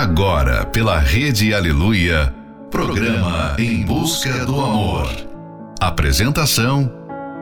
Agora, 0.00 0.64
pela 0.64 0.98
Rede 0.98 1.52
Aleluia, 1.52 2.34
programa 2.70 3.54
Em 3.58 3.84
Busca 3.84 4.46
do 4.46 4.58
Amor. 4.58 5.06
Apresentação: 5.78 6.90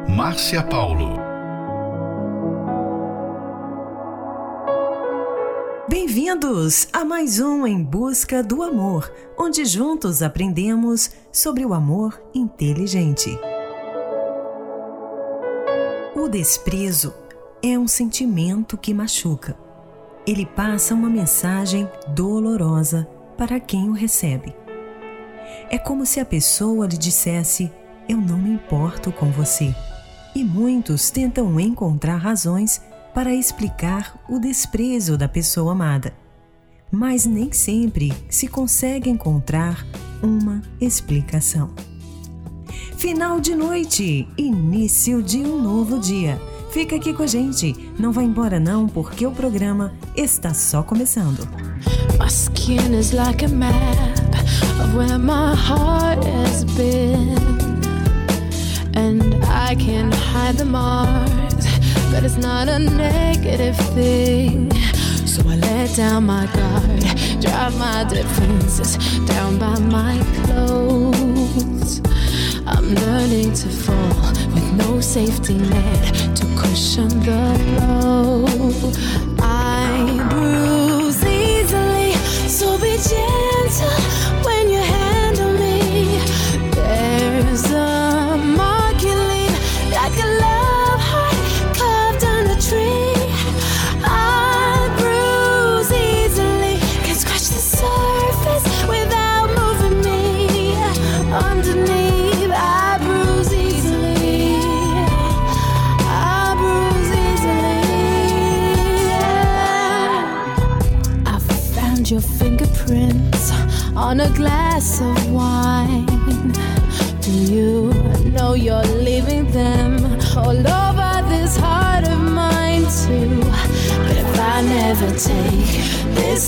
Márcia 0.09 0.61
Paulo. 0.65 1.21
Bem-vindos 5.89 6.89
a 6.93 7.05
mais 7.05 7.39
um 7.39 7.65
Em 7.65 7.81
Busca 7.81 8.43
do 8.43 8.61
Amor, 8.65 9.09
onde 9.39 9.65
juntos 9.65 10.21
aprendemos 10.21 11.13
sobre 11.31 11.65
o 11.65 11.73
amor 11.73 12.21
inteligente. 12.35 13.39
O 16.17 16.27
desprezo 16.27 17.15
é 17.63 17.79
um 17.79 17.87
sentimento 17.87 18.77
que 18.77 18.93
machuca 18.93 19.68
ele 20.29 20.45
passa 20.45 20.95
uma 20.95 21.09
mensagem 21.09 21.89
dolorosa 22.09 23.09
para 23.35 23.59
quem 23.59 23.89
o 23.89 23.93
recebe. 23.93 24.55
É 25.71 25.79
como 25.79 26.05
se 26.05 26.21
a 26.21 26.25
pessoa 26.25 26.87
lhe 26.87 26.99
dissesse: 26.99 27.73
Eu 28.07 28.19
não 28.19 28.37
me 28.37 28.51
importo 28.51 29.11
com 29.11 29.31
você. 29.31 29.75
E 30.35 30.45
muitos 30.45 31.11
tentam 31.11 31.59
encontrar 31.59 32.19
razões 32.19 32.83
para 33.15 33.35
explicar 33.35 34.23
o 34.29 34.39
desprezo 34.39 35.17
da 35.17 35.27
pessoa 35.27 35.73
amada. 35.73 36.13
Mas 36.93 37.25
nem 37.25 37.51
sempre 37.51 38.13
se 38.29 38.49
consegue 38.49 39.09
encontrar 39.09 39.87
uma 40.23 40.61
explicação. 40.79 41.71
Final 42.99 43.41
de 43.41 43.55
noite, 43.55 44.29
início 44.37 45.23
de 45.23 45.39
um 45.39 45.63
novo 45.63 45.99
dia 45.99 46.39
Fica 46.71 46.97
aqui 46.97 47.15
com 47.15 47.23
a 47.23 47.27
gente. 47.27 47.75
Não 47.99 48.13
vai 48.13 48.25
embora 48.25 48.61
não, 48.61 48.87
porque 48.87 49.27
o 49.27 49.33
programa 49.33 49.93
está 50.15 50.53
só 50.53 50.83
começando. 50.83 51.49
My 52.19 52.29
skin 52.29 52.95
is 52.95 53.13
like 53.13 53.45
a 53.45 53.49
map 53.49 53.73
of 54.81 54.95
where 54.97 55.19
my 55.19 55.55
heart 55.55 56.23
has 56.25 56.65
been. 56.77 57.35
And 58.95 59.23
I 59.45 59.75
can 59.77 60.13
hide 60.13 60.59
the 60.59 60.65
marks, 60.65 61.67
but 62.11 62.25
it's 62.25 62.37
not 62.37 62.69
a 62.69 62.79
negative 62.79 63.77
thing. 63.95 64.71
So 65.25 65.43
I 65.49 65.57
let 65.57 65.97
down 65.97 66.27
my 66.27 66.47
guard, 66.47 67.41
drive 67.41 67.79
my 67.79 68.05
defenses 68.05 68.99
down 69.27 69.59
by 69.59 69.79
my 69.79 70.19
clothes. 70.45 72.03
I'm 72.67 72.95
learning 72.95 73.55
to 73.55 73.69
fall 73.69 74.58
no 74.73 75.01
safety 75.01 75.55
net 75.55 76.37
to 76.37 76.45
cushion 76.57 77.09
the 77.21 77.43
blow. 77.77 78.45
I 79.41 80.27
bruise 80.31 81.25
easily, 81.25 82.13
so 82.49 82.79
be 82.79 82.97
gentle 82.97 84.28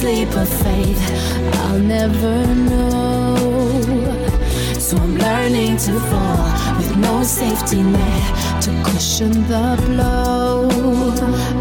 this 0.01 0.19
leap 0.19 0.37
of 0.37 0.49
faith, 0.49 1.55
I'll 1.61 1.79
never 1.79 2.47
know. 2.55 3.37
So 4.79 4.97
I'm 4.97 5.17
learning 5.17 5.77
to 5.79 6.01
fall 6.01 6.77
with 6.77 6.97
no 6.97 7.23
safety 7.23 7.83
net 7.83 8.63
to 8.63 8.71
cushion 8.85 9.33
the 9.49 9.77
blow. 9.87 10.69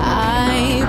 I 0.01 0.85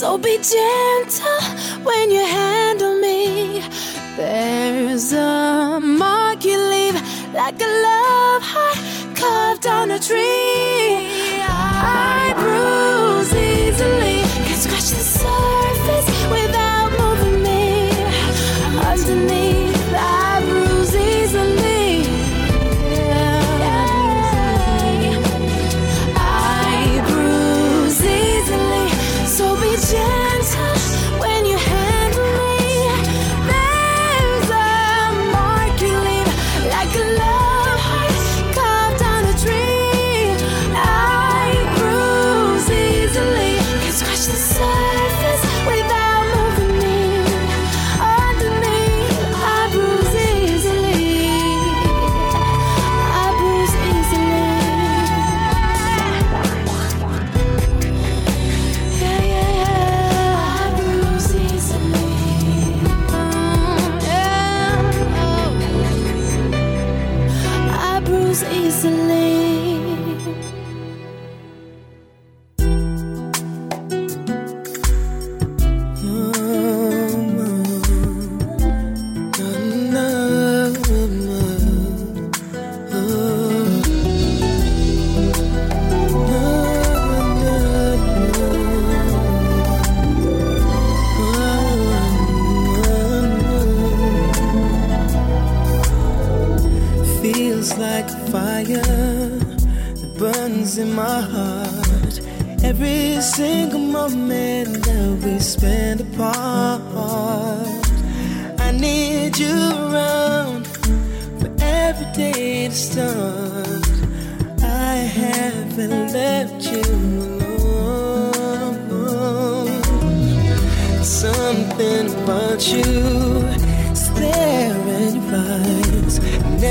so 0.00 0.16
be 0.16 0.38
gentle 0.38 1.42
when 1.84 2.10
you 2.10 2.24
handle 2.24 2.98
me. 2.98 3.62
There's 4.16 5.12
a 5.12 5.78
mark 5.78 6.42
you 6.42 6.58
leave 6.58 6.94
like 7.34 7.60
a 7.60 7.70
love 7.88 8.42
heart 8.52 8.78
carved 9.14 9.66
on 9.66 9.90
a 9.90 9.98
tree. 9.98 11.06
I 11.44 12.32
bruise 12.40 13.34
easily, 13.34 14.22
can 14.46 14.58
scratch 14.64 14.88
the 14.98 15.04
surface 15.20 16.08
without 16.32 16.90
moving 17.02 17.42
me. 17.42 17.90
Underneath, 18.90 19.59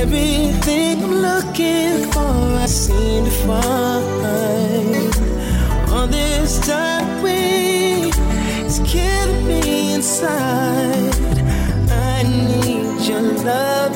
Everything 0.02 1.04
I'm 1.04 1.16
looking 1.16 2.10
for, 2.14 2.56
I 2.64 2.68
seem 2.68 3.26
to 3.26 3.32
find. 3.46 5.14
All 5.92 6.08
this 6.08 6.58
time 6.66 7.22
we 7.22 8.10
is 8.66 8.80
killing 8.86 9.46
me 9.46 9.96
inside. 9.96 11.38
I 11.92 12.24
need 12.24 13.06
your 13.10 13.24
love. 13.44 13.89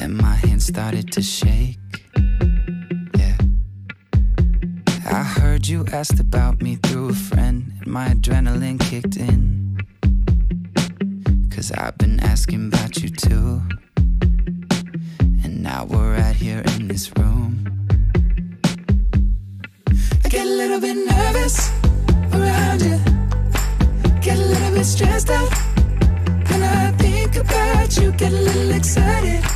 and 0.00 0.16
my 0.16 0.34
hand 0.34 0.62
started 0.62 1.10
to 1.12 1.22
shake. 1.22 1.78
Yeah. 3.16 3.36
I 5.06 5.22
heard 5.22 5.66
you 5.66 5.84
asked 5.92 6.20
about 6.20 6.62
me 6.62 6.76
through 6.76 7.10
a 7.10 7.14
friend, 7.14 7.72
and 7.80 7.86
my 7.86 8.08
adrenaline 8.08 8.80
kicked 8.80 9.16
in. 9.16 9.78
Cause 11.50 11.72
I've 11.72 11.96
been 11.98 12.20
asking 12.20 12.68
about 12.68 13.02
you 13.02 13.08
too. 13.08 13.62
And 15.44 15.62
now 15.62 15.84
we're 15.84 16.16
right 16.16 16.36
here 16.36 16.62
in 16.74 16.88
this 16.88 17.10
room. 17.16 17.64
I 20.24 20.28
get 20.28 20.46
a 20.46 20.50
little 20.50 20.80
bit 20.80 20.96
nervous 20.96 21.70
around 22.32 22.82
you, 22.82 22.98
get 24.20 24.38
a 24.38 24.46
little 24.54 24.72
bit 24.72 24.84
stressed 24.84 25.30
out. 25.30 25.50
When 26.50 26.62
I 26.62 26.92
think 26.98 27.36
about 27.36 27.96
you, 27.96 28.12
get 28.12 28.32
a 28.32 28.36
little 28.36 28.72
excited. 28.72 29.55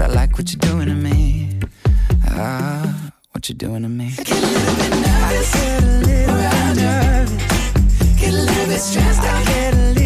but 0.00 0.10
I 0.10 0.14
like 0.14 0.38
what 0.38 0.50
you're 0.50 0.58
doing 0.58 0.86
to 0.86 0.94
me. 0.94 1.60
Ah, 2.28 3.12
what 3.32 3.48
you're 3.50 3.56
doing 3.56 3.82
to 3.82 3.88
me. 3.88 4.14
I 4.18 4.22
get 4.22 4.30
a 4.30 4.46
little 4.46 4.76
bit 4.76 4.90
nervous, 5.04 5.52
get 5.52 5.82
a 5.82 5.86
little 5.86 6.36
bit 6.36 6.82
nervous, 6.82 8.20
get 8.20 8.32
a 8.32 8.36
little 8.36 8.66
bit 8.66 8.80
stressed, 8.80 9.20
out. 9.20 9.46
get 9.46 9.74
a 9.74 9.76
little 9.76 9.99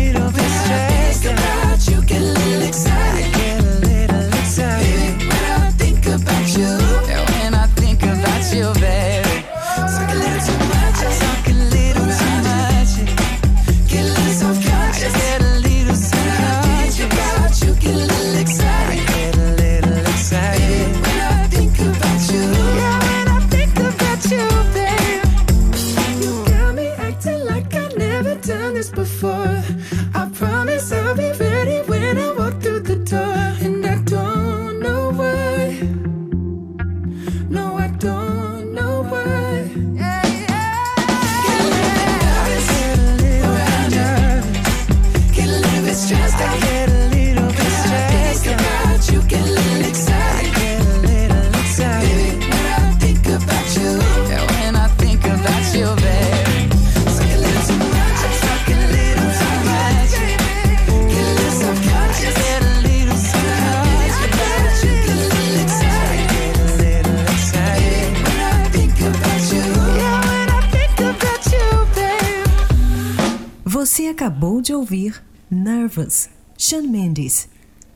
acabou 74.44 74.60
de 74.60 74.74
ouvir 74.74 75.24
Nervous, 75.50 76.28
Sean 76.58 76.82
Mendes, 76.82 77.48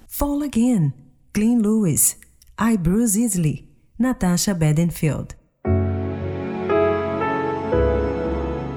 Fall 0.08 0.42
Again, 0.42 0.94
Glenn 1.34 1.60
Lewis, 1.60 2.16
I 2.58 2.74
Bruce 2.78 3.22
Isley, 3.22 3.68
Natasha 3.98 4.54
Bedingfield. 4.54 5.36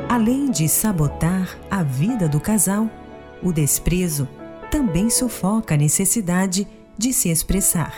Além 0.10 0.52
de 0.52 0.68
sabotar 0.68 1.58
a 1.72 1.82
vida 1.82 2.28
do 2.28 2.42
casal, 2.42 2.90
o 3.42 3.54
desprezo 3.54 4.28
também 4.70 5.10
sufoca 5.10 5.76
a 5.76 5.78
necessidade 5.78 6.68
de 6.98 7.14
se 7.14 7.30
expressar. 7.30 7.98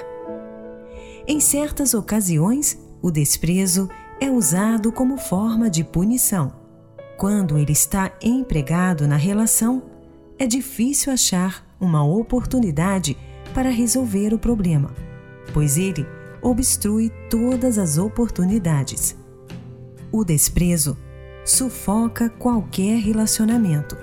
Em 1.28 1.40
certas 1.40 1.96
ocasiões, 1.96 2.78
o 3.02 3.10
desprezo 3.10 3.90
é 4.22 4.30
usado 4.30 4.92
como 4.92 5.18
forma 5.18 5.68
de 5.68 5.84
punição. 5.84 6.63
Quando 7.18 7.58
ele 7.58 7.72
está 7.72 8.12
empregado 8.22 9.08
na 9.08 9.16
relação, 9.16 9.84
é 10.38 10.48
difícil 10.48 11.14
achar 11.14 11.66
uma 11.80 12.04
oportunidade 12.04 13.18
para 13.54 13.70
resolver 13.70 14.34
o 14.34 14.40
problema, 14.40 14.92
pois 15.54 15.78
ele 15.78 16.06
obstrui 16.42 17.12
todas 17.30 17.78
as 17.78 17.98
oportunidades. 17.98 19.16
O 20.12 20.24
desprezo 20.26 20.98
sufoca 21.46 22.30
qualquer 22.30 23.00
relacionamento 23.00 23.98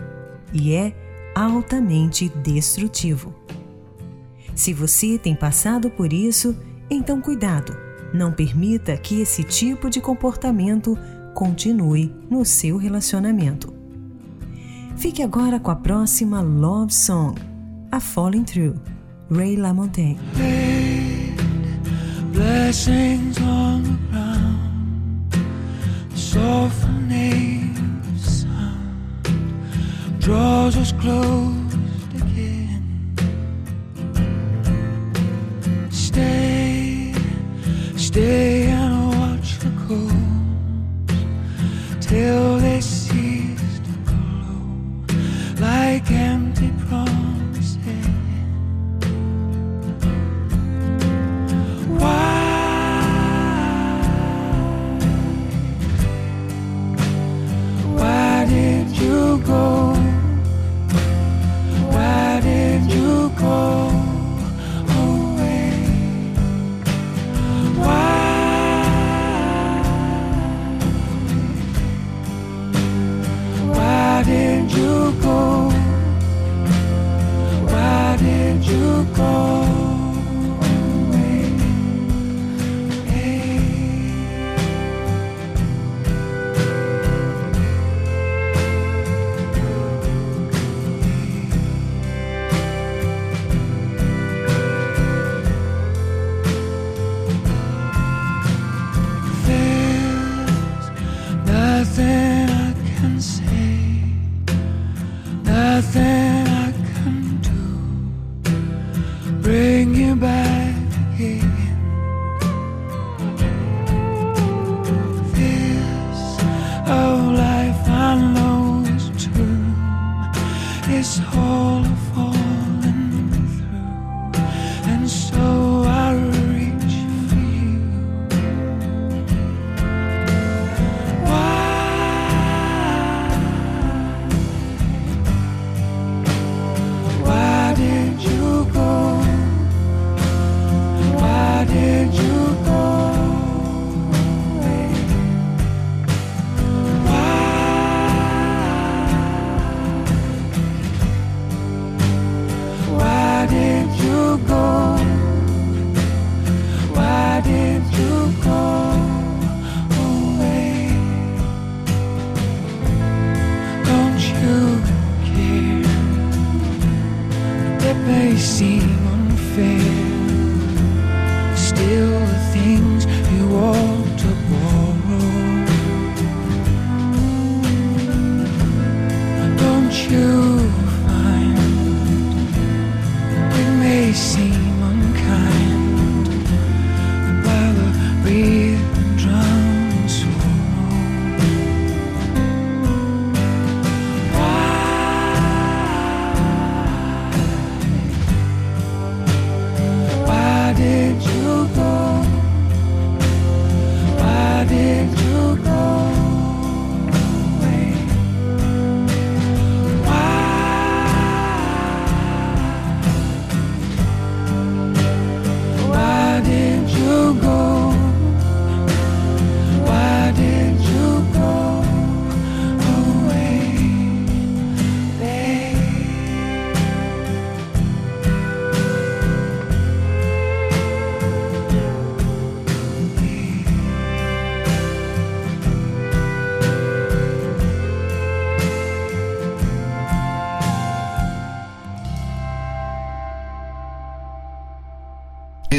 e 0.52 0.74
é 0.74 0.94
altamente 1.34 2.28
destrutivo. 2.28 3.34
Se 4.54 4.72
você 4.72 5.18
tem 5.18 5.34
passado 5.34 5.90
por 5.90 6.12
isso, 6.12 6.56
então 6.90 7.20
cuidado, 7.20 7.76
não 8.12 8.32
permita 8.32 8.96
que 8.96 9.20
esse 9.20 9.44
tipo 9.44 9.88
de 9.88 10.00
comportamento 10.00 10.98
continue 11.34 12.14
no 12.28 12.44
seu 12.44 12.76
relacionamento. 12.76 13.72
Fique 14.96 15.22
agora 15.22 15.58
com 15.58 15.70
a 15.70 15.76
próxima 15.76 16.40
Love 16.40 16.92
Song, 16.92 17.34
A 17.90 18.00
Falling 18.00 18.44
Through, 18.44 18.74
Ray 19.30 19.56
LaMontagne. 19.56 20.18
Blessings 22.32 23.38
on 23.40 23.82
the 23.82 23.98
ground, 24.10 25.34
sound 26.14 27.10
draws 30.20 30.76
us 30.76 30.92
close 30.92 31.59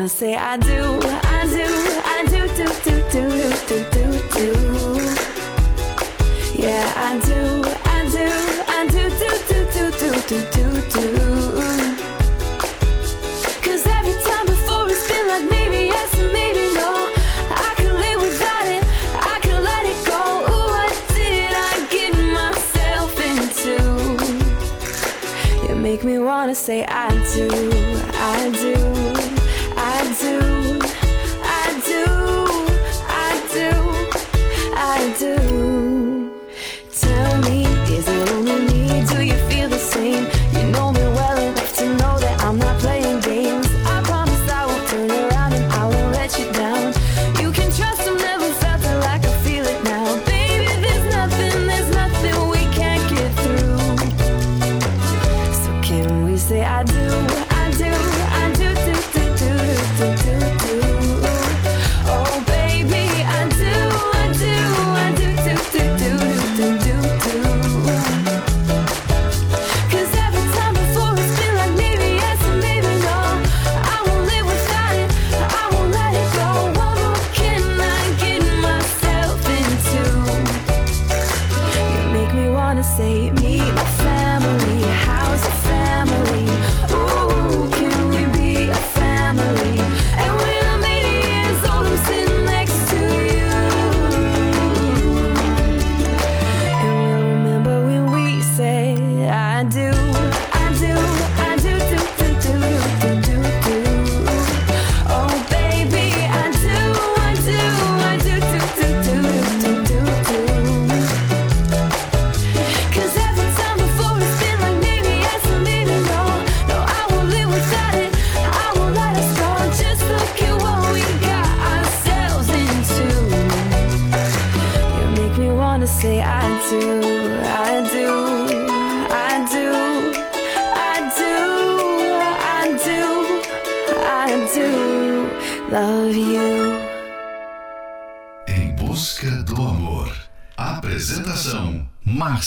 wanna 0.00 0.08
say 0.08 0.34
I 0.34 0.56
do, 0.56 0.98
I 1.04 1.44
do, 1.44 1.66
I 2.06 2.24
do, 2.24 2.48
do, 2.56 2.64
do, 2.84 2.94
do, 3.12 3.24
do, 3.68 3.78
do, 3.92 3.92
do, 3.92 4.06
do. 4.34 4.48
Yeah, 6.56 6.86
I 6.96 7.20
do, 7.28 7.42
I 7.84 8.00
do, 8.08 8.26
I 8.66 8.86
do, 8.88 9.02
do, 9.20 9.28
do, 9.46 9.58
do, 9.74 9.84
do, 10.00 10.10
do, 10.26 10.38
do, 10.56 10.66
do. 10.94 11.04
Cause 13.60 13.84
every 13.98 14.16
time 14.24 14.46
before 14.46 14.88
it's 14.88 15.04
been 15.06 15.26
like 15.28 15.46
maybe 15.50 15.80
yes 15.92 16.10
and 16.18 16.32
maybe 16.32 16.72
no. 16.80 16.90
I 17.50 17.74
can 17.76 17.92
live 17.92 18.22
without 18.22 18.66
it, 18.76 18.82
I 19.20 19.38
can 19.42 19.62
let 19.62 19.84
it 19.84 20.00
go. 20.06 20.22
Ooh, 20.48 20.70
what 20.76 20.94
did 21.12 21.52
I 21.52 21.86
get 21.90 22.12
myself 22.40 23.12
into? 23.36 23.76
You 25.68 25.74
make 25.76 26.02
me 26.04 26.18
wanna 26.18 26.54
say 26.54 26.86
I 26.86 27.10
do, 27.34 27.50
I 28.14 28.50
do. 28.58 28.89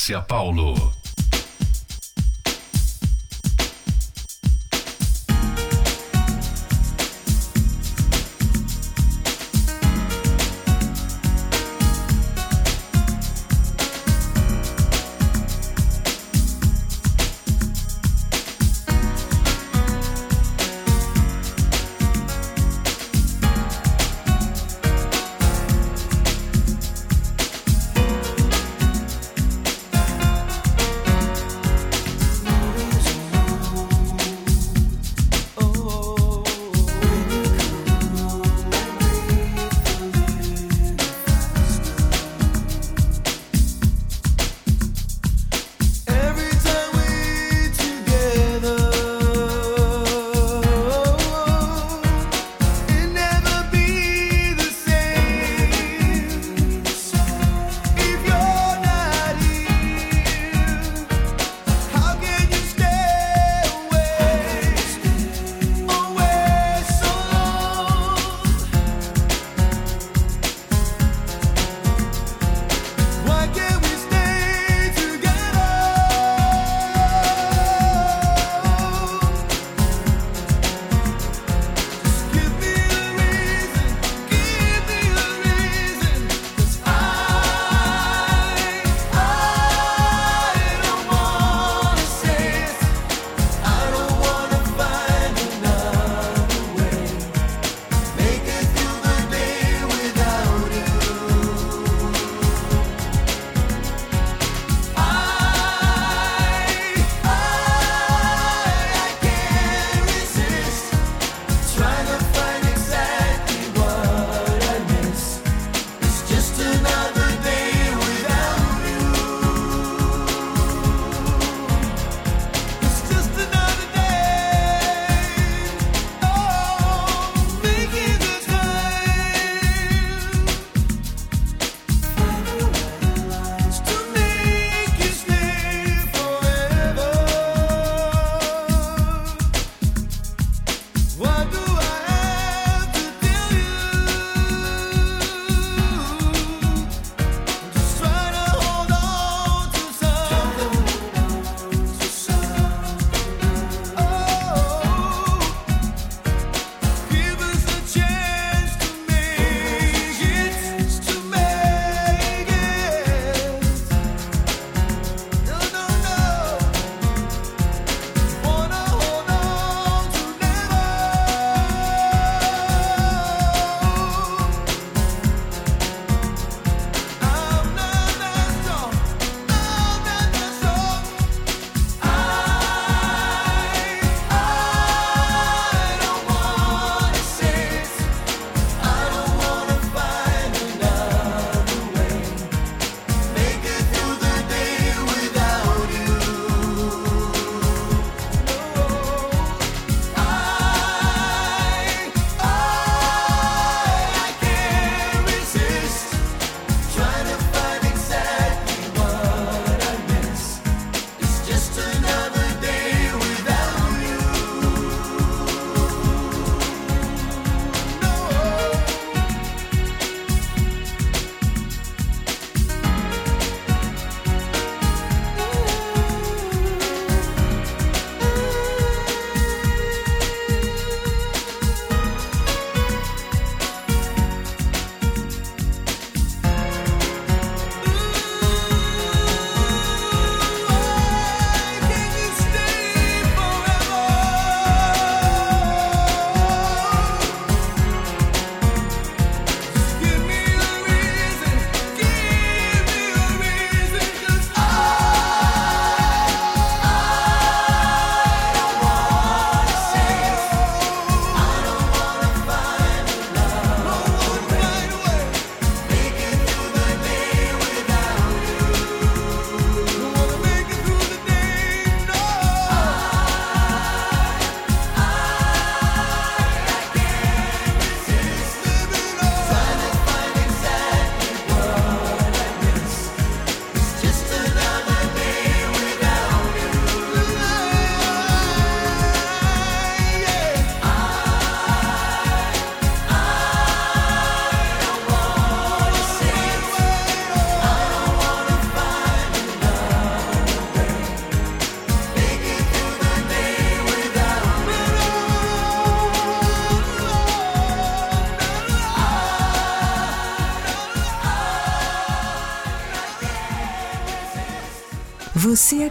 Notícia 0.04 0.22
Paulo. 0.28 0.43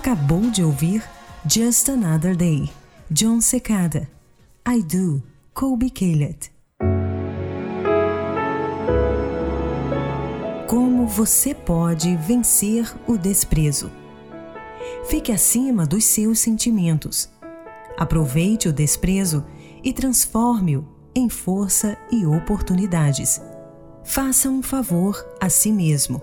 Acabou 0.02 0.50
de 0.50 0.64
ouvir 0.64 1.00
Just 1.48 1.88
Another 1.88 2.34
Day, 2.34 2.68
John 3.08 3.40
Secada. 3.40 4.10
I 4.68 4.82
Do, 4.82 5.22
Colby 5.54 5.90
Caleb. 5.90 6.38
Como 10.66 11.06
você 11.06 11.54
pode 11.54 12.16
vencer 12.16 12.92
o 13.06 13.16
desprezo? 13.16 13.92
Fique 15.04 15.30
acima 15.30 15.86
dos 15.86 16.04
seus 16.04 16.40
sentimentos. 16.40 17.30
Aproveite 17.96 18.68
o 18.68 18.72
desprezo 18.72 19.46
e 19.84 19.92
transforme-o 19.92 20.84
em 21.14 21.28
força 21.28 21.96
e 22.10 22.26
oportunidades. 22.26 23.40
Faça 24.02 24.48
um 24.48 24.64
favor 24.64 25.24
a 25.40 25.48
si 25.48 25.70
mesmo. 25.70 26.20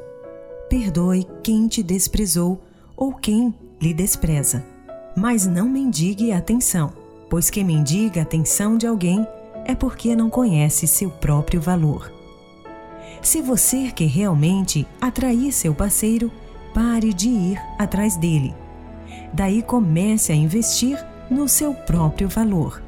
Perdoe 0.68 1.26
quem 1.42 1.70
te 1.70 1.82
desprezou 1.82 2.62
ou 2.98 3.14
quem 3.14 3.56
lhe 3.82 3.94
despreza. 3.94 4.64
Mas 5.16 5.46
não 5.46 5.68
mendigue 5.68 6.32
atenção, 6.32 6.92
pois 7.30 7.50
quem 7.50 7.64
mendiga 7.64 8.22
atenção 8.22 8.78
de 8.78 8.88
alguém 8.88 9.26
é 9.66 9.76
porque 9.76 10.16
não 10.16 10.30
conhece 10.30 10.88
seu 10.88 11.10
próprio 11.10 11.62
valor. 11.62 12.12
Se 13.22 13.42
você 13.42 13.92
quer 13.92 14.08
realmente 14.08 14.88
atrair 15.02 15.52
seu 15.52 15.74
parceiro, 15.74 16.32
pare 16.74 17.14
de 17.14 17.30
ir 17.30 17.62
atrás 17.78 18.16
dele. 18.16 18.54
Daí 19.34 19.62
comece 19.62 20.32
a 20.32 20.36
investir 20.36 20.98
no 21.30 21.48
seu 21.48 21.74
próprio 21.74 22.28
valor. 22.30 22.82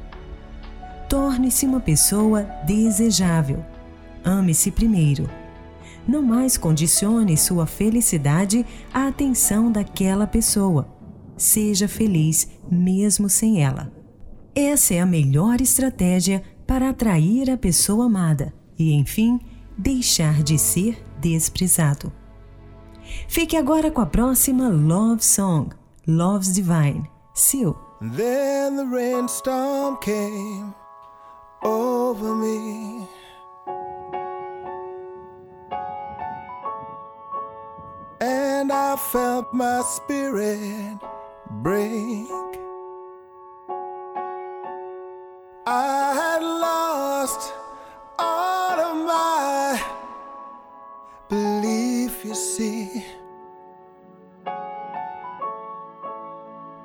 Torne-se 1.08 1.66
uma 1.66 1.80
pessoa 1.80 2.42
desejável. 2.66 3.64
Ame-se 4.24 4.70
primeiro. 4.70 5.28
Não 6.06 6.22
mais 6.22 6.56
condicione 6.56 7.36
sua 7.36 7.66
felicidade 7.66 8.66
à 8.92 9.06
atenção 9.06 9.70
daquela 9.70 10.26
pessoa. 10.26 10.88
Seja 11.36 11.88
feliz 11.88 12.48
mesmo 12.70 13.28
sem 13.28 13.62
ela. 13.62 13.92
Essa 14.54 14.94
é 14.94 15.00
a 15.00 15.06
melhor 15.06 15.60
estratégia 15.60 16.42
para 16.66 16.90
atrair 16.90 17.50
a 17.50 17.56
pessoa 17.56 18.06
amada 18.06 18.52
e, 18.78 18.92
enfim, 18.92 19.40
deixar 19.76 20.42
de 20.42 20.58
ser 20.58 21.02
desprezado. 21.20 22.12
Fique 23.28 23.56
agora 23.56 23.90
com 23.90 24.00
a 24.00 24.06
próxima 24.06 24.68
Love 24.68 25.24
Song, 25.24 25.70
Love's 26.06 26.52
Divine, 26.52 27.08
Seal. 27.34 27.76
Then 28.00 28.76
the 28.76 28.84
rainstorm 28.84 29.96
came 30.00 30.74
over 31.62 32.34
me. 32.34 33.06
I 38.84 38.96
felt 38.96 39.54
my 39.54 39.80
spirit 39.82 40.98
break. 41.62 42.26
I 45.66 46.12
had 46.20 46.42
lost 46.42 47.52
all 48.18 48.76
of 48.88 48.96
my 49.06 49.80
belief, 51.28 52.24
you 52.24 52.34
see. 52.34 53.04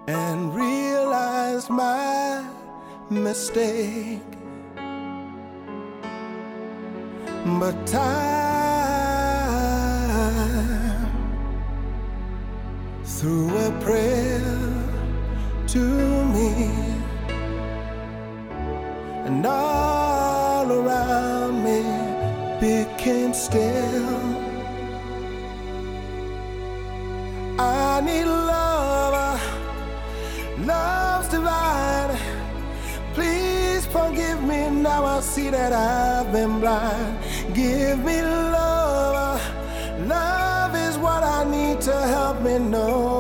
and 0.08 0.56
realized 0.56 1.70
my 1.70 2.46
mistake. 3.10 4.22
But 7.60 7.76
time 7.88 8.47
threw 13.18 13.50
a 13.66 13.72
prayer 13.82 14.44
to 15.66 15.80
me, 16.36 16.70
and 19.26 19.44
all 19.44 20.72
around 20.72 21.64
me 21.64 21.82
became 22.60 23.34
still. 23.34 24.20
I 27.60 28.02
need 28.02 28.26
love, 28.26 29.42
love's 30.60 31.30
divine. 31.30 32.16
Please 33.16 33.88
forgive 33.88 34.44
me 34.44 34.70
now. 34.70 35.06
I 35.06 35.22
see 35.22 35.50
that 35.50 35.74
I've 35.74 36.32
been 36.32 36.60
blind. 36.60 37.18
Give 37.56 37.98
me 38.06 38.22
love, 38.22 38.57
me 42.48 42.58
know 42.60 43.17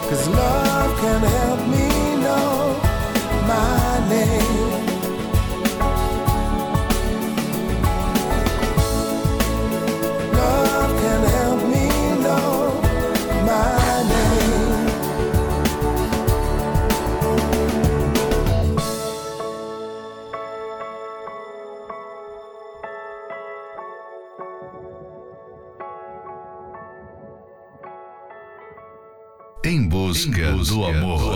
Cause 0.09 0.29
love 0.29 1.01
can 1.01 1.21
help 1.23 1.44
do 30.75 30.85
amor. 30.87 31.34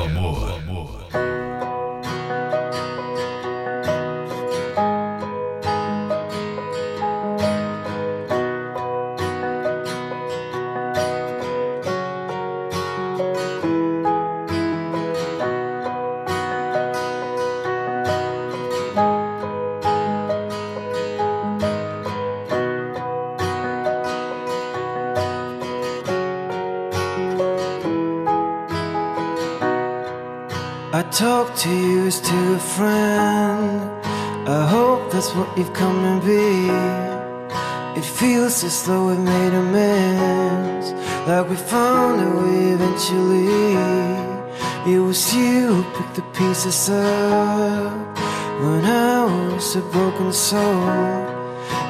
Was 45.19 45.35
you 45.35 45.67
who 45.67 45.83
picked 45.97 46.15
the 46.15 46.23
pieces 46.39 46.91
up 46.91 48.19
when 48.63 48.85
I 48.85 49.25
was 49.25 49.75
a 49.75 49.81
broken 49.95 50.33
soul, 50.33 50.89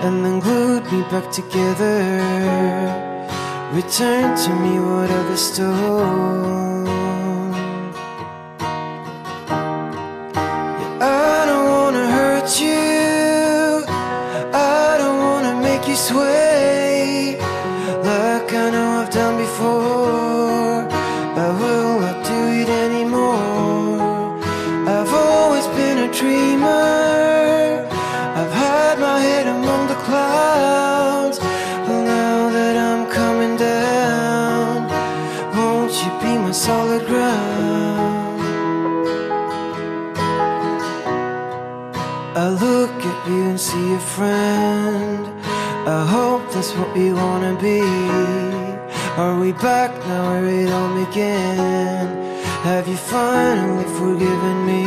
and 0.05 0.25
then 0.25 0.41
glued 0.41 0.85
me 0.91 1.03
back 1.13 1.31
together. 1.31 1.99
Return 3.75 4.35
to 4.45 4.51
me 4.65 4.75
what 4.81 5.11
others 5.19 5.45
stole. 5.51 6.89
I 11.01 11.39
don't 11.49 11.69
wanna 11.77 12.07
hurt 12.17 12.51
you. 12.65 13.85
I 14.55 14.97
don't 15.01 15.19
wanna 15.27 15.55
make 15.67 15.87
you 15.87 15.97
sway 15.97 16.48
began? 51.09 52.43
Have 52.65 52.89
you 52.89 52.97
finally 52.97 53.85
forgiven 53.85 54.67
me? 54.67 54.83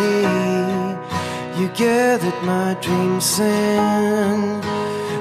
You 1.60 1.68
gathered 1.70 2.42
my 2.44 2.76
dreams 2.82 3.40
in 3.40 4.62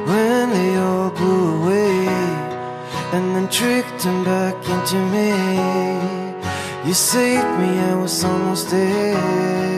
when 0.06 0.50
they 0.50 0.76
all 0.76 1.10
blew 1.10 1.62
away, 1.62 2.06
and 3.12 3.34
then 3.34 3.48
tricked 3.48 4.02
them 4.02 4.24
back 4.24 4.56
into 4.68 4.96
me. 5.14 5.30
You 6.86 6.94
saved 6.94 7.58
me, 7.58 7.78
I 7.78 7.94
was 7.94 8.24
almost 8.24 8.70
dead. 8.70 9.69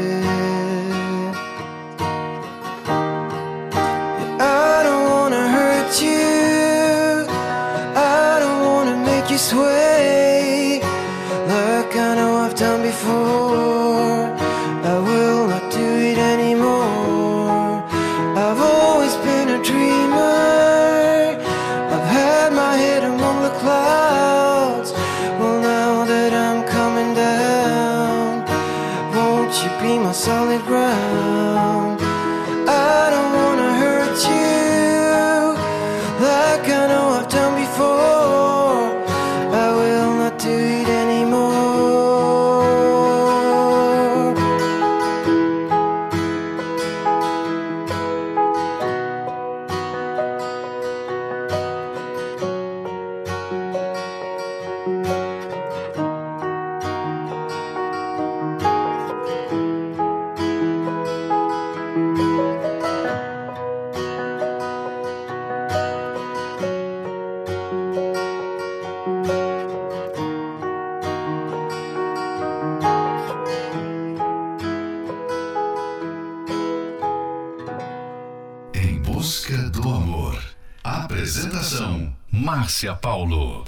Márcia 82.73 82.95
Paulo. 82.95 83.65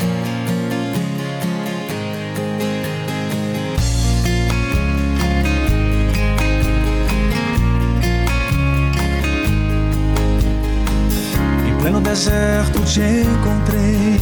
Em 11.66 11.76
pleno 11.82 12.00
deserto 12.00 12.80
te 12.86 13.02
encontrei. 13.02 14.18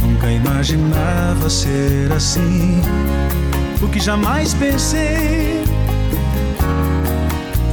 Nunca 0.00 0.30
imaginava 0.30 1.50
ser 1.50 2.10
assim. 2.12 2.80
O 3.82 3.88
que 3.88 4.00
jamais 4.00 4.54
pensei 4.54 5.62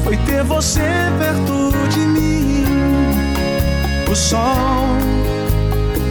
foi 0.04 0.18
ter 0.18 0.44
você 0.44 0.82
perto 1.18 1.72
de 1.94 2.00
mim. 2.00 2.66
O 4.12 4.16
sol 4.16 5.13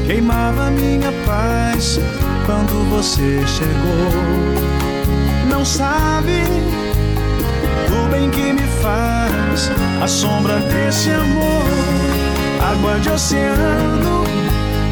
queimava 0.07 0.71
minha 0.71 1.13
paz 1.27 2.01
quando 2.47 2.89
você 2.91 3.41
chegou. 3.47 4.13
Não 5.49 5.65
sabe 5.65 6.43
o 7.91 8.09
bem 8.11 8.31
que 8.31 8.53
me 8.53 8.67
faz 8.83 9.71
a 10.03 10.07
sombra 10.07 10.59
desse 10.61 11.11
amor, 11.11 11.69
água 12.73 12.99
de 13.01 13.11
oceano 13.11 14.25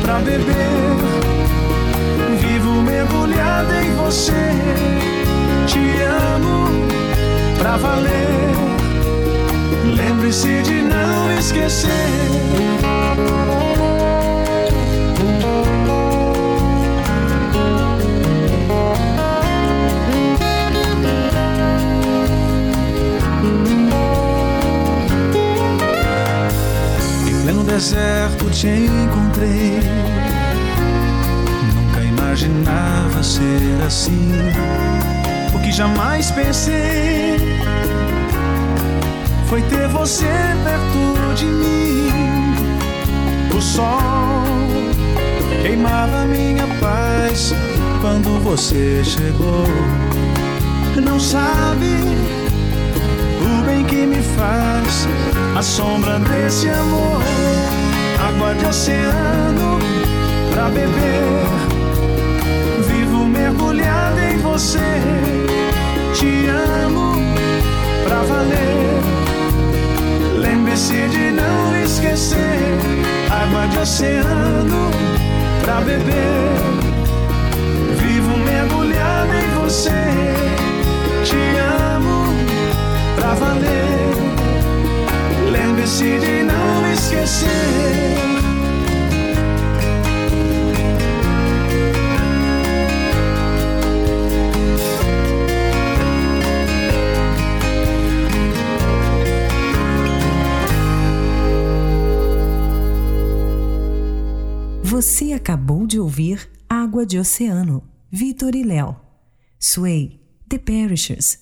pra 0.03 0.19
beber. 0.19 0.71
Vivo 2.41 2.83
mergulhada 2.83 3.83
em 3.83 3.95
você, 3.97 4.53
te 5.67 6.03
amo 6.03 6.87
pra 7.59 7.77
valer. 7.77 8.11
Lembre-se 9.97 10.63
de 10.63 10.83
não 10.83 11.33
esquecer. 11.39 13.00
Deserto 27.81 28.51
te 28.51 28.69
encontrei. 28.69 29.81
Nunca 31.75 32.03
imaginava 32.03 33.23
ser 33.23 33.83
assim. 33.87 34.33
O 35.55 35.59
que 35.61 35.73
jamais 35.73 36.31
pensei 36.31 37.39
foi 39.49 39.63
ter 39.63 39.89
você 39.89 40.27
perto 40.63 41.35
de 41.35 41.47
mim. 41.47 42.11
O 43.57 43.63
sol 43.63 44.43
queimava 45.63 46.27
minha 46.27 46.67
paz 46.81 47.55
quando 48.03 48.39
você 48.45 49.03
chegou. 49.03 49.65
Não 51.03 51.19
sabe 51.19 51.97
o 53.41 53.65
bem 53.65 53.85
que 53.87 54.05
me 54.05 54.23
faz 54.37 55.09
a 55.57 55.63
sombra 55.63 56.19
desse 56.19 56.69
amor. 56.69 57.60
Água 58.29 58.55
de 58.55 58.67
oceano 58.67 59.79
pra 60.53 60.65
beber. 60.69 61.49
Vivo 62.87 63.25
mergulhado 63.25 64.21
em 64.21 64.37
você. 64.39 64.79
Te 66.15 66.47
amo 66.49 67.15
pra 68.05 68.23
valer. 68.23 69.01
Lembre-se 70.39 71.09
de 71.09 71.31
não 71.33 71.77
esquecer. 71.83 72.61
Água 73.31 73.67
de 73.69 73.79
oceano 73.79 74.91
pra 75.63 75.81
beber. 75.81 76.61
Vivo 77.97 78.37
mergulhado 78.37 79.33
em 79.33 79.61
você. 79.63 80.35
Te 81.25 81.59
amo 81.97 82.35
pra 83.17 83.35
valer. 83.35 84.15
Lembre-se 85.51 86.19
de 86.19 86.43
não 86.43 86.60
esquecer. 87.11 87.49
Você 104.83 105.33
acabou 105.33 105.87
de 105.87 105.99
ouvir 105.99 106.49
Água 106.69 107.05
de 107.07 107.19
Oceano, 107.19 107.83
Vitor 108.11 108.55
e 108.55 108.63
Léo. 108.63 108.97
Sway, 109.59 110.21
The 110.49 110.59
Perishers. 110.59 111.39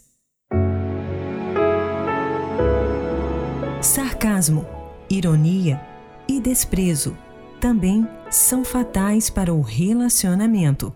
Sarcasmo, 3.80 4.77
ironia 5.10 5.80
e 6.28 6.40
desprezo 6.40 7.16
também 7.60 8.06
são 8.30 8.64
fatais 8.64 9.30
para 9.30 9.52
o 9.52 9.60
relacionamento. 9.60 10.92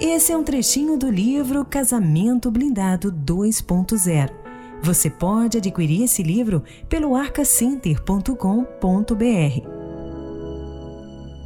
Esse 0.00 0.32
é 0.32 0.36
um 0.36 0.42
trechinho 0.42 0.96
do 0.96 1.10
livro 1.10 1.64
Casamento 1.64 2.50
Blindado 2.50 3.12
2.0. 3.12 4.30
Você 4.82 5.10
pode 5.10 5.58
adquirir 5.58 6.04
esse 6.04 6.22
livro 6.22 6.62
pelo 6.88 7.14
arcacenter.com.br. 7.14 9.79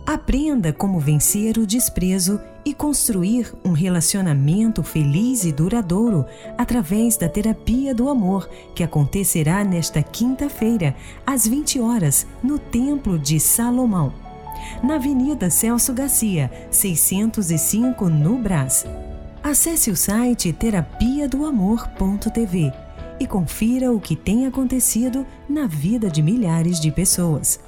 Aprenda 0.06 0.70
como 0.70 1.00
vencer 1.00 1.56
o 1.56 1.66
desprezo 1.66 2.38
e 2.62 2.74
construir 2.74 3.54
um 3.64 3.72
relacionamento 3.72 4.82
feliz 4.82 5.44
e 5.44 5.52
duradouro 5.52 6.26
através 6.58 7.16
da 7.16 7.26
terapia 7.26 7.94
do 7.94 8.10
amor, 8.10 8.46
que 8.74 8.82
acontecerá 8.82 9.64
nesta 9.64 10.02
quinta-feira, 10.02 10.94
às 11.26 11.48
20 11.48 11.80
horas, 11.80 12.26
no 12.42 12.58
Templo 12.58 13.18
de 13.18 13.40
Salomão, 13.40 14.12
na 14.82 14.96
Avenida 14.96 15.48
Celso 15.48 15.94
Garcia, 15.94 16.50
605, 16.70 18.06
no 18.10 18.36
Brás. 18.36 18.84
Acesse 19.42 19.90
o 19.90 19.96
site 19.96 20.52
terapia 20.52 21.26
do 21.26 21.46
amor.tv 21.46 22.70
e 23.18 23.26
confira 23.26 23.90
o 23.90 23.98
que 23.98 24.16
tem 24.16 24.46
acontecido 24.46 25.26
na 25.48 25.66
vida 25.66 26.10
de 26.10 26.22
milhares 26.22 26.78
de 26.78 26.90
pessoas 26.92 27.58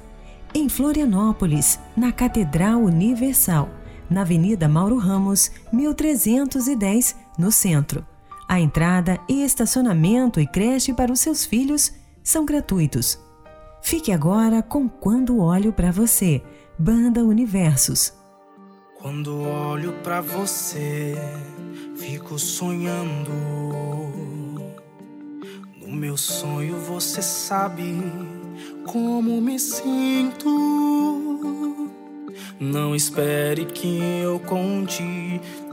em 0.53 0.69
Florianópolis, 0.69 1.79
na 1.95 2.11
Catedral 2.11 2.79
Universal, 2.79 3.69
na 4.09 4.21
Avenida 4.21 4.67
Mauro 4.67 4.97
Ramos, 4.97 5.51
1310, 5.71 7.15
no 7.37 7.51
centro. 7.51 8.05
A 8.47 8.59
entrada, 8.59 9.19
estacionamento 9.27 10.39
e 10.39 10.47
creche 10.47 10.93
para 10.93 11.11
os 11.11 11.19
seus 11.19 11.45
filhos 11.45 11.93
são 12.23 12.45
gratuitos. 12.45 13.19
Fique 13.81 14.11
agora 14.11 14.61
com 14.61 14.87
Quando 14.87 15.39
Olho 15.39 15.73
para 15.73 15.91
Você, 15.91 16.41
Banda 16.79 17.23
Universos. 17.23 18.13
Quando 18.99 19.41
olho 19.41 19.93
pra 20.01 20.21
você, 20.21 21.15
fico 21.95 22.39
sonhando. 22.39 23.31
No 25.79 25.95
meu 25.95 26.17
sonho 26.17 26.79
você 26.79 27.21
sabe 27.21 28.01
como 28.85 29.41
me 29.41 29.59
sinto. 29.59 30.47
Não 32.59 32.95
espere 32.95 33.65
que 33.65 33.99
eu 34.23 34.39
conte. 34.39 35.03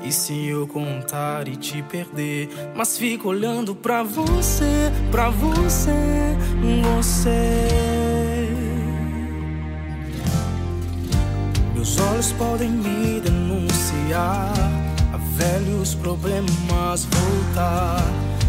E 0.03 0.13
se 0.13 0.49
eu 0.49 0.67
contar 0.67 1.49
e 1.49 1.57
te 1.57 1.83
perder? 1.83 2.49
Mas 2.77 2.99
fico 2.99 3.29
olhando 3.29 3.75
pra 3.75 4.03
você, 4.03 4.93
pra 5.11 5.31
você, 5.31 6.37
você. 6.83 7.69
Meus 11.75 11.99
olhos 11.99 12.33
podem 12.33 12.71
me 12.71 13.21
denunciar 13.21 14.53
a 15.13 15.17
velhos 15.37 15.95
problemas 15.95 17.07
voltar. 17.07 18.34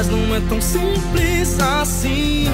Mas 0.00 0.08
não 0.08 0.34
é 0.34 0.40
tão 0.48 0.58
simples 0.62 1.60
assim. 1.60 2.46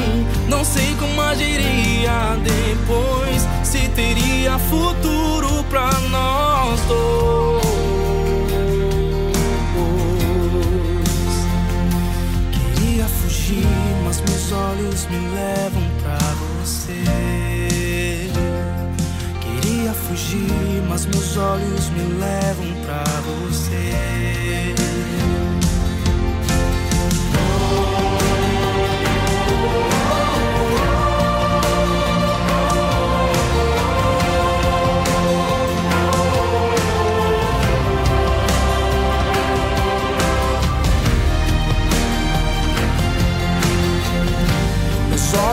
Não 0.48 0.64
sei 0.64 0.96
como 0.98 1.22
agiria 1.22 2.36
depois. 2.42 3.46
Se 3.62 3.88
teria 3.90 4.58
futuro 4.58 5.62
pra 5.70 5.92
nós 6.10 6.80
dois. 6.88 7.62
Queria 12.50 13.04
fugir, 13.04 13.64
mas 14.04 14.20
meus 14.22 14.50
olhos 14.50 15.06
me 15.06 15.28
levam 15.28 15.84
pra 16.02 16.18
você. 16.60 18.28
Queria 19.40 19.92
fugir, 19.92 20.82
mas 20.88 21.06
meus 21.06 21.36
olhos 21.36 21.90
me 21.90 22.12
levam 22.18 22.74
pra 22.84 23.04
você. 23.22 24.16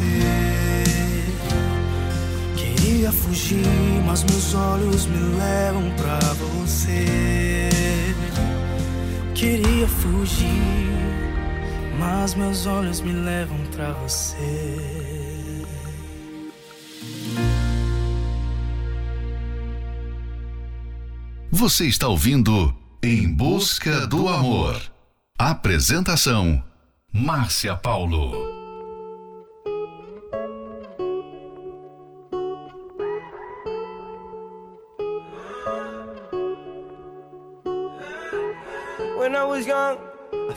você. 0.00 1.24
Queria 2.56 3.12
fugir, 3.12 4.02
mas 4.06 4.24
meus 4.24 4.54
olhos 4.54 5.06
me 5.06 5.18
levam 5.36 5.90
pra 5.96 6.18
você. 6.34 7.68
Queria 9.34 9.86
fugir, 9.86 10.46
mas 11.98 12.34
meus 12.34 12.66
olhos 12.66 13.00
me 13.00 13.12
levam 13.12 13.58
pra 13.74 13.92
você. 13.92 15.64
Você 21.50 21.86
está 21.86 22.08
ouvindo 22.08 22.74
Em 23.02 23.28
Busca 23.32 24.06
do 24.06 24.28
Amor. 24.28 24.80
Apresentação: 25.38 26.62
Márcia 27.12 27.74
Paulo. 27.76 28.49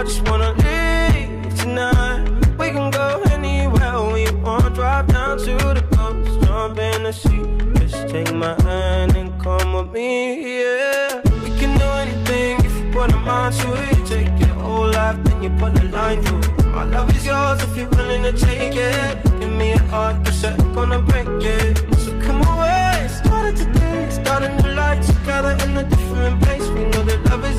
I 0.00 0.02
just 0.02 0.26
wanna 0.30 0.52
leave 0.52 1.54
tonight. 1.58 2.24
We 2.58 2.70
can 2.70 2.90
go 2.90 3.20
anywhere 3.32 4.00
we 4.10 4.30
want. 4.40 4.74
Drive 4.74 5.08
down 5.08 5.36
to 5.36 5.56
the 5.76 5.84
coast, 5.94 6.40
jump 6.40 6.78
in 6.78 7.02
the 7.02 7.12
sea. 7.12 7.44
Just 7.78 8.08
take 8.08 8.32
my 8.32 8.58
hand 8.62 9.14
and 9.14 9.30
come 9.42 9.74
with 9.74 9.92
me, 9.92 10.56
yeah. 10.56 11.20
We 11.44 11.50
can 11.60 11.76
do 11.78 11.84
anything 11.84 12.64
if 12.64 12.74
you 12.78 12.90
put 12.90 13.12
a 13.12 13.16
mind 13.18 13.54
to 13.56 13.74
it. 13.74 14.06
Take 14.06 14.40
your 14.40 14.54
whole 14.64 14.90
life, 14.90 15.22
then 15.24 15.42
you 15.42 15.50
put 15.60 15.78
a 15.78 15.84
line 15.88 16.22
through 16.22 16.48
it. 16.48 16.66
My 16.68 16.84
love 16.84 17.14
is 17.14 17.26
yours 17.26 17.62
if 17.62 17.76
you're 17.76 17.90
willing 17.90 18.22
to 18.22 18.32
take 18.32 18.76
it. 18.76 19.22
Give 19.38 19.52
me 19.52 19.72
a 19.72 19.78
heart, 19.92 20.24
cause 20.24 20.42
I'm 20.46 20.72
gonna 20.72 21.02
break 21.02 21.28
it. 21.44 21.76
So 21.98 22.18
come 22.22 22.40
away, 22.40 23.06
started 23.20 23.54
today. 23.54 24.08
Start 24.08 24.44
a 24.44 24.62
new 24.62 24.72
life 24.72 25.06
together 25.06 25.58
in 25.62 25.76
a 25.76 25.84
different 25.84 26.42
place. 26.42 26.59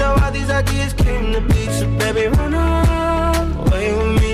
Know 0.01 0.15
how 0.17 0.31
these 0.31 0.49
ideas 0.49 0.93
came 0.93 1.31
to 1.31 1.41
be. 1.41 1.61
So 1.77 1.85
baby, 1.99 2.25
run 2.35 2.55
away 2.55 3.93
with 3.93 4.19
me. 4.19 4.31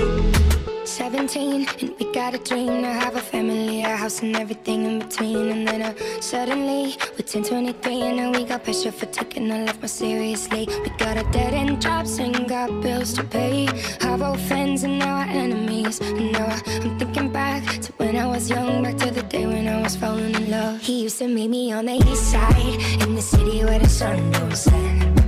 17 0.86 1.68
and 1.80 1.94
we 1.98 2.10
got 2.10 2.32
a 2.34 2.38
dream 2.38 2.80
to 2.84 2.88
have 2.88 3.16
a 3.16 3.20
family, 3.20 3.82
a 3.82 3.94
house 3.94 4.22
and 4.22 4.34
everything 4.34 4.86
in 4.86 4.98
between. 5.00 5.50
And 5.50 5.68
then 5.68 5.82
uh, 5.82 5.92
suddenly 6.22 6.96
we're 7.12 7.26
10, 7.26 7.44
23 7.44 8.00
and 8.00 8.16
now 8.16 8.30
we 8.32 8.44
got 8.44 8.64
pressure 8.64 8.90
for 8.90 9.04
taking 9.06 9.52
our 9.52 9.62
life 9.66 9.78
more 9.78 9.88
seriously. 9.88 10.66
We 10.84 10.88
got 10.96 11.18
a 11.18 11.24
dead 11.32 11.52
end 11.52 11.82
jobs 11.82 12.18
and 12.18 12.48
got 12.48 12.68
bills 12.80 13.12
to 13.18 13.24
pay. 13.24 13.68
Our 14.06 14.24
old 14.24 14.40
friends 14.40 14.84
and 14.84 14.98
now 14.98 15.16
our 15.18 15.28
enemies. 15.28 16.00
And 16.00 16.32
now 16.32 16.46
I, 16.46 16.62
I'm 16.82 16.98
thinking 16.98 17.30
back 17.30 17.62
to 17.82 17.92
when 17.98 18.16
I 18.16 18.24
was 18.24 18.48
young, 18.48 18.84
back 18.84 18.96
to 19.04 19.10
the 19.10 19.22
day 19.22 19.46
when 19.46 19.68
I 19.68 19.82
was 19.82 19.96
falling 19.96 20.34
in 20.34 20.50
love. 20.50 20.80
He 20.80 21.02
used 21.02 21.18
to 21.18 21.28
meet 21.28 21.50
me 21.50 21.72
on 21.72 21.84
the 21.84 21.96
east 22.10 22.32
side 22.32 23.02
in 23.02 23.14
the 23.14 23.20
city 23.20 23.62
where 23.66 23.78
the 23.78 23.88
sun 23.88 24.30
don't 24.30 24.56
set. 24.56 25.27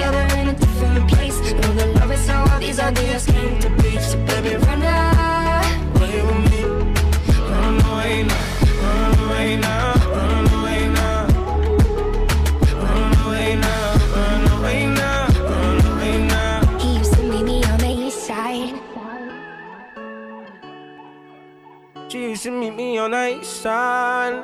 Together 0.00 0.26
in 0.40 0.48
a 0.48 0.54
different 0.54 1.10
place. 1.10 1.38
Know 1.52 1.72
that 1.74 1.94
love 1.96 2.12
is 2.12 2.26
how 2.26 2.50
all 2.50 2.60
these 2.60 2.80
ideas 2.80 3.26
came 3.26 3.58
to 3.60 3.70
be. 3.82 3.98
So 4.00 4.16
baby, 4.24 4.56
run 4.56 4.82
away 5.96 6.22
with 6.28 6.42
me. 6.50 6.62
Run 7.52 7.74
away 7.92 8.14
now, 8.24 8.44
run 8.84 9.14
away 9.28 9.56
now. 9.56 9.90
She 22.08 22.24
used 22.28 22.42
to 22.42 22.50
meet 22.50 22.74
me 22.74 22.98
on 22.98 23.10
the 23.12 23.28
east 23.38 23.62
side. 23.62 24.42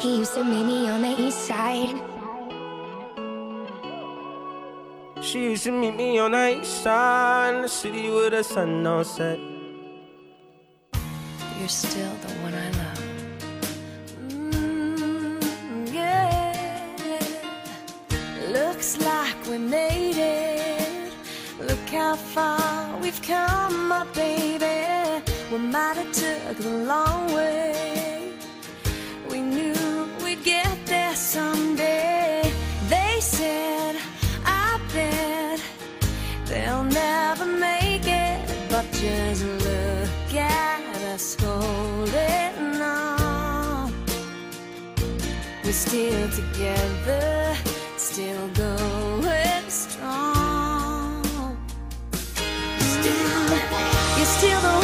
He 0.00 0.18
used 0.18 0.34
to 0.34 0.44
meet 0.44 0.64
me 0.64 0.88
on 0.88 1.02
the 1.02 1.14
east 1.20 1.40
side. 1.46 2.13
She 5.24 5.44
used 5.44 5.64
to 5.64 5.72
meet 5.72 5.96
me 5.96 6.18
on 6.18 6.32
the 6.32 6.60
east 6.60 6.82
side 6.82 7.54
in 7.54 7.62
the 7.62 7.68
city 7.68 8.10
with 8.10 8.32
the 8.32 8.44
sun 8.44 8.86
on 8.86 9.04
set. 9.06 9.38
You're 11.58 11.68
still 11.68 12.12
the 12.24 12.28
one 12.44 12.52
I 12.52 12.70
love. 12.82 13.02
Mm, 14.28 15.92
yeah. 15.94 17.20
Looks 18.50 18.98
like 19.00 19.46
we 19.48 19.56
made 19.56 20.18
it. 20.18 21.12
Look 21.58 21.88
how 21.88 22.16
far 22.16 22.94
we've 22.98 23.22
come, 23.22 23.88
my 23.88 24.04
baby. 24.12 25.22
We 25.50 25.56
might 25.56 25.96
have 25.96 26.12
took 26.12 26.58
the 26.58 26.68
long 26.68 27.32
way. 27.32 27.73
But 38.84 38.92
just 38.98 39.44
look 39.44 40.34
at 40.34 40.96
us 41.14 41.36
holding 41.40 42.82
on. 42.82 43.92
We're 45.64 45.72
still 45.72 46.28
together, 46.30 47.56
still 47.96 48.48
going 48.48 49.70
strong. 49.70 51.24
Still, 52.78 53.56
you're 54.16 54.26
still 54.26 54.60
the 54.60 54.83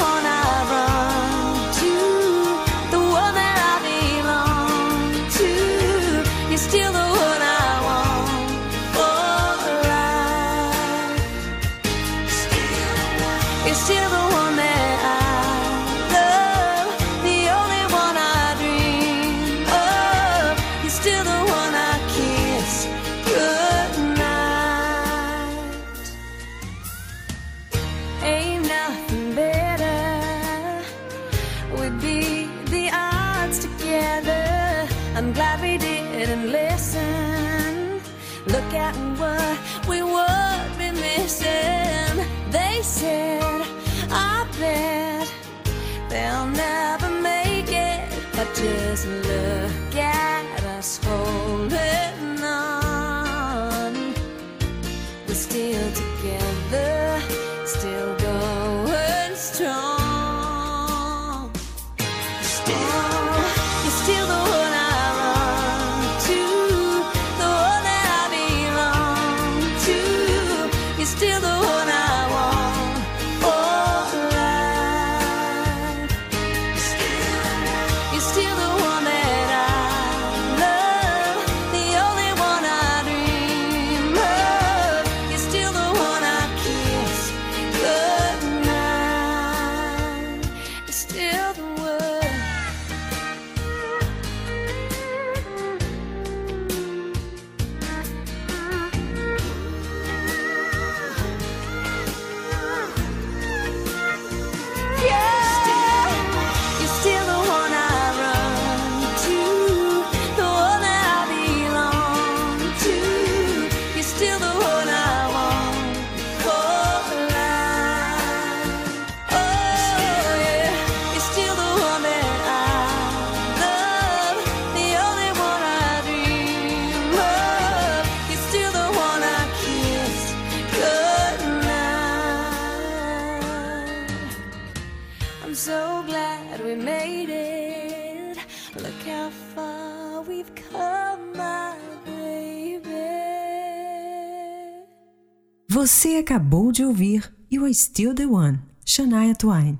Você 145.81 146.19
acabou 146.19 146.71
de 146.71 146.85
ouvir 146.85 147.35
You 147.51 147.65
Are 147.65 147.73
Still 147.73 148.15
the 148.15 148.27
One, 148.27 148.61
Shania 148.85 149.35
Twain, 149.35 149.79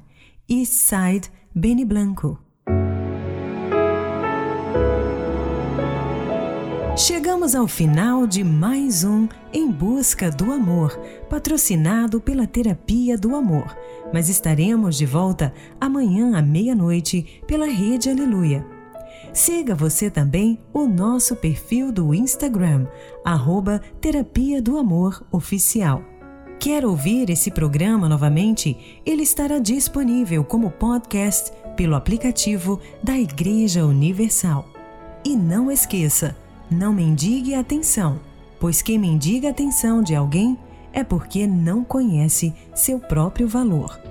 East 0.49 0.73
Side, 0.73 1.31
Benny 1.55 1.85
Blanco. 1.85 2.39
Chegamos 6.97 7.55
ao 7.55 7.69
final 7.69 8.27
de 8.27 8.43
mais 8.43 9.05
um 9.05 9.29
Em 9.53 9.71
Busca 9.71 10.31
do 10.31 10.51
Amor, 10.51 10.99
patrocinado 11.29 12.19
pela 12.19 12.47
Terapia 12.47 13.19
do 13.19 13.37
Amor. 13.37 13.77
Mas 14.11 14.31
estaremos 14.31 14.97
de 14.97 15.05
volta 15.05 15.53
amanhã 15.79 16.35
à 16.35 16.41
meia-noite 16.41 17.43
pela 17.47 17.67
Rede 17.67 18.09
Aleluia. 18.09 18.67
Siga 19.33 19.75
você 19.75 20.11
também 20.11 20.59
o 20.73 20.87
nosso 20.87 21.37
perfil 21.37 21.93
do 21.93 22.13
Instagram, 22.13 22.87
arroba 23.25 23.81
Terapia 24.01 24.61
do 24.61 24.77
Amor 24.77 25.25
Oficial. 25.31 26.03
Quer 26.59 26.85
ouvir 26.85 27.31
esse 27.31 27.51
programa 27.51 28.09
novamente? 28.09 29.01
Ele 29.07 29.23
estará 29.23 29.59
disponível 29.59 30.45
como 30.45 30.71
podcast 30.71 31.53
pelo 31.77 31.95
aplicativo 31.95 32.81
da 33.03 33.19
Igreja 33.19 33.87
Universal. 33.87 34.69
E 35.25 35.37
não 35.37 35.71
esqueça, 35.71 36.37
não 36.71 36.93
mendigue 36.93 37.55
atenção, 37.55 38.21
pois 38.59 38.83
quem 38.83 38.99
mendiga 38.99 39.49
atenção 39.49 40.03
de 40.03 40.15
alguém 40.15 40.59
é 40.93 41.05
porque 41.05 41.47
não 41.47 41.85
conhece 41.85 42.53
seu 42.75 42.99
próprio 42.99 43.47
valor. 43.47 44.10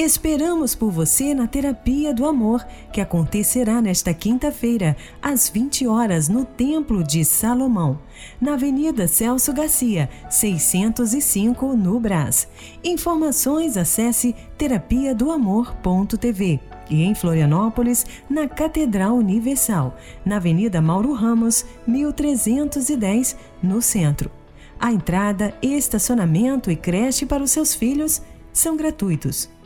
Esperamos 0.00 0.76
por 0.76 0.92
você 0.92 1.34
na 1.34 1.48
Terapia 1.48 2.14
do 2.14 2.24
Amor, 2.24 2.64
que 2.92 3.00
acontecerá 3.00 3.82
nesta 3.82 4.14
quinta-feira, 4.14 4.96
às 5.20 5.48
20 5.48 5.88
horas, 5.88 6.28
no 6.28 6.44
Templo 6.44 7.02
de 7.02 7.24
Salomão, 7.24 7.98
na 8.40 8.52
Avenida 8.52 9.08
Celso 9.08 9.52
Garcia, 9.52 10.08
605, 10.30 11.74
no 11.74 11.98
Brás. 11.98 12.46
Informações 12.84 13.76
acesse 13.76 14.36
terapia 14.56 15.12
do 15.12 15.32
amor.tv 15.32 16.60
e 16.88 17.02
em 17.02 17.12
Florianópolis, 17.12 18.06
na 18.30 18.46
Catedral 18.46 19.16
Universal, 19.16 19.96
na 20.24 20.36
Avenida 20.36 20.80
Mauro 20.80 21.12
Ramos, 21.12 21.66
1310, 21.88 23.36
no 23.60 23.82
centro. 23.82 24.30
A 24.78 24.92
entrada, 24.92 25.52
estacionamento 25.60 26.70
e 26.70 26.76
creche 26.76 27.26
para 27.26 27.42
os 27.42 27.50
seus 27.50 27.74
filhos 27.74 28.22
são 28.52 28.76
gratuitos. 28.76 29.57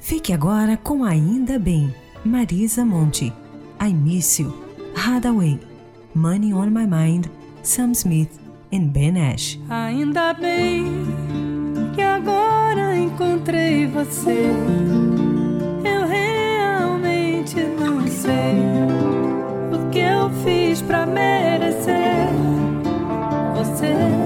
Fique 0.00 0.32
agora 0.32 0.76
com 0.76 1.04
Ainda 1.04 1.58
Bem, 1.58 1.94
Marisa 2.24 2.84
Monte, 2.84 3.32
I 3.80 3.92
Miss 3.92 4.38
You, 4.38 4.52
Hadaway, 4.94 5.60
Money 6.14 6.54
on 6.54 6.66
My 6.66 6.86
Mind, 6.86 7.26
Sam 7.62 7.92
Smith 7.92 8.30
e 8.72 8.78
Ben 8.80 9.20
Ash. 9.20 9.60
Ainda 9.68 10.32
bem 10.32 10.84
que 11.94 12.00
agora 12.00 12.96
encontrei 12.96 13.86
você. 13.86 14.50
Eu 15.84 16.06
realmente 16.06 17.56
não 17.78 18.06
sei 18.08 18.56
o 19.72 19.90
que 19.90 19.98
eu 19.98 20.30
fiz 20.42 20.80
pra 20.82 21.04
merecer 21.04 22.26
você. 23.54 24.19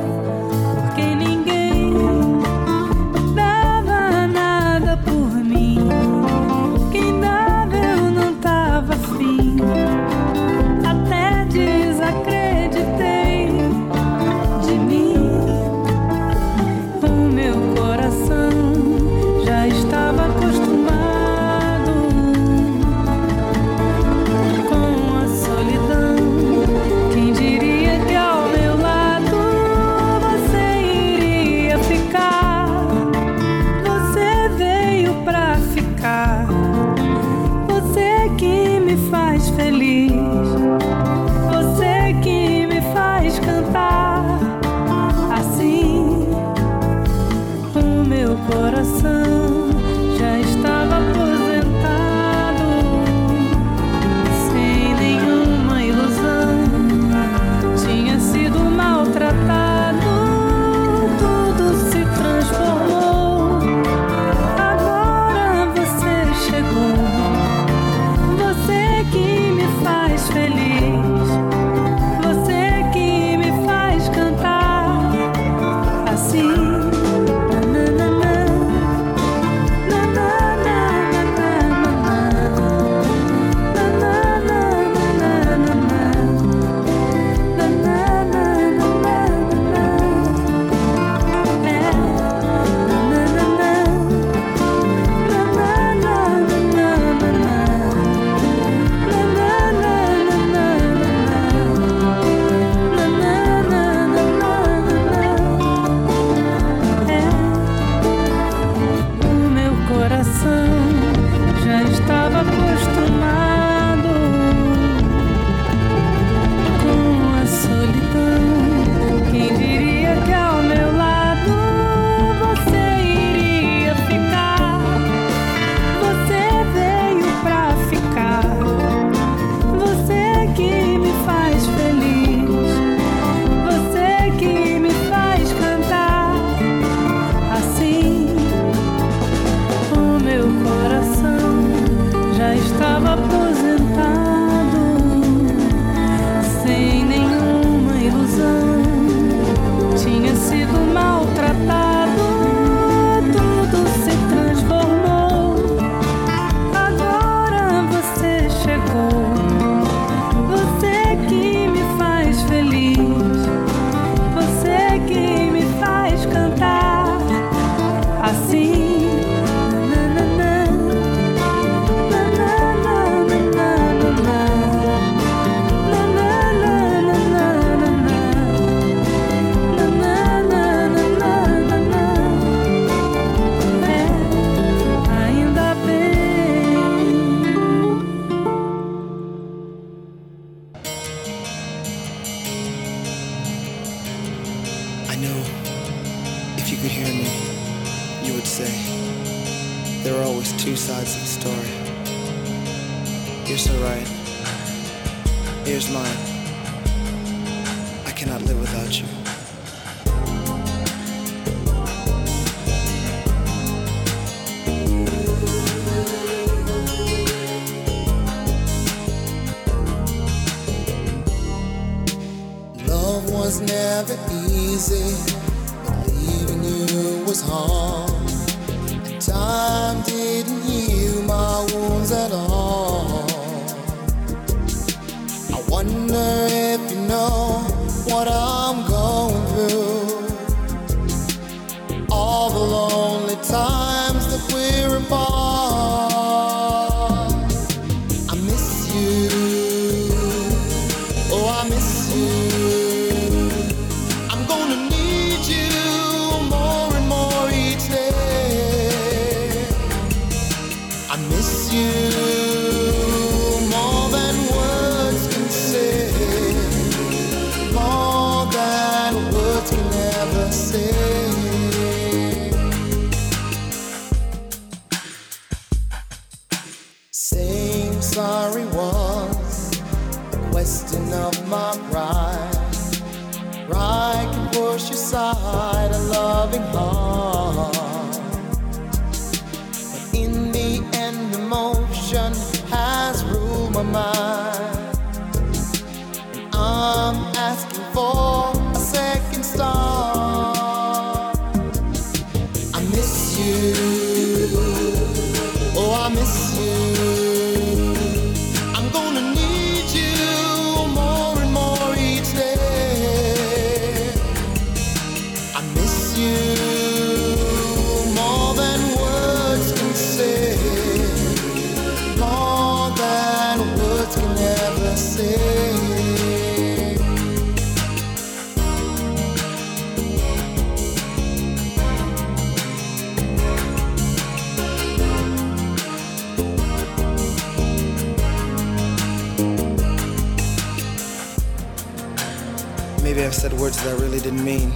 I 343.86 343.92
really 343.96 344.18
didn't 344.18 344.42
mean. 344.42 344.70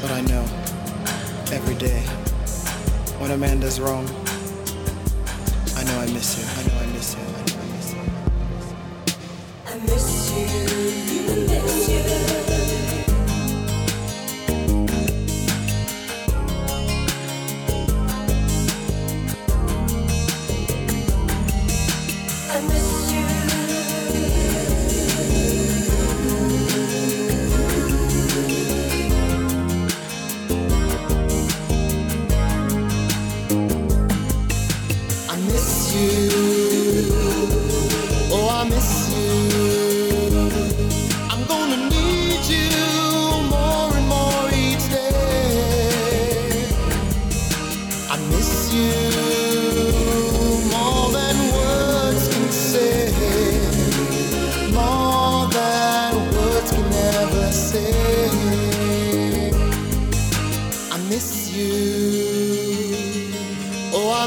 But 0.00 0.10
I 0.12 0.22
know 0.22 0.44
every 1.52 1.74
day 1.74 2.00
when 3.18 3.32
a 3.32 3.36
man 3.36 3.60
does 3.60 3.78
wrong. 3.78 4.21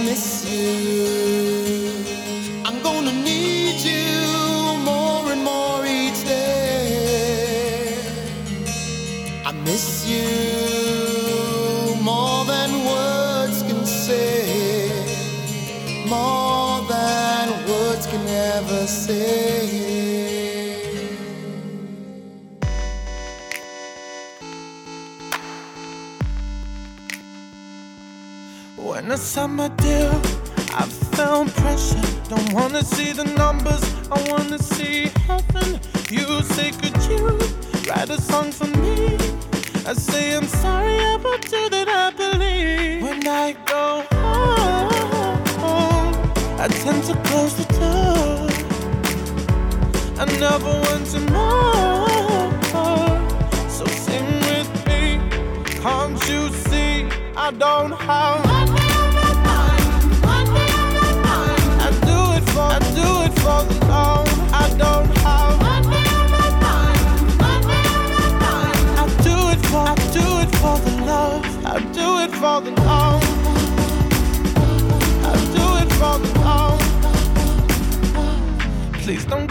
promise. 0.06 0.35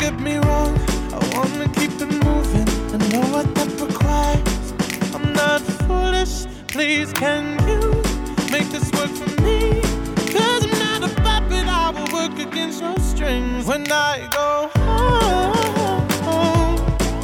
get 0.04 0.20
me 0.20 0.36
wrong, 0.36 0.78
I 1.14 1.18
wanna 1.34 1.66
keep 1.78 1.92
it 2.04 2.12
moving. 2.26 2.68
I 2.94 2.96
know 3.10 3.24
what 3.34 3.46
that 3.54 3.70
requires. 3.80 4.64
I'm 5.14 5.32
not 5.32 5.62
foolish, 5.86 6.44
please 6.66 7.10
can 7.14 7.44
you 7.70 7.80
make 8.52 8.68
this 8.74 8.86
work 8.96 9.12
for 9.20 9.30
me? 9.40 9.80
Cause 10.34 10.60
I'm 10.66 10.76
not 10.86 11.00
a 11.08 11.10
puppet, 11.22 11.66
I 11.84 11.88
will 11.96 12.10
work 12.18 12.38
against 12.38 12.82
your 12.82 12.98
strings. 12.98 13.64
When 13.66 13.90
I 13.90 14.28
go 14.40 14.50
home, 16.26 16.76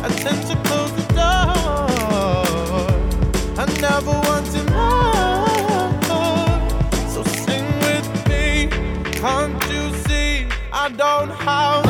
I 0.07 0.09
tend 0.25 0.41
to 0.51 0.57
close 0.67 0.93
the 1.01 1.07
door. 1.21 1.53
I 3.63 3.65
never 3.89 4.15
want 4.29 4.47
to 4.55 4.63
know. 4.73 5.45
So 7.13 7.21
sing 7.45 7.67
with 7.87 8.09
me, 8.31 8.45
can't 9.21 9.63
you 9.75 9.85
see? 10.07 10.47
I 10.73 10.89
don't 10.97 11.33
have. 11.45 11.90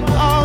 the 0.00 0.06
dark. 0.06 0.37